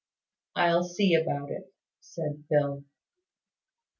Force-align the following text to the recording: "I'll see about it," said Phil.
"I'll 0.55 0.83
see 0.83 1.13
about 1.13 1.51
it," 1.51 1.71
said 1.99 2.43
Phil. 2.49 2.83